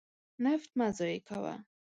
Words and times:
نفت 0.45 0.69
مه 0.77 0.87
ضایع 0.97 1.19
کوه. 1.27 1.55